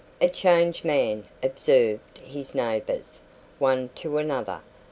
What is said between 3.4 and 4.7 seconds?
one to another.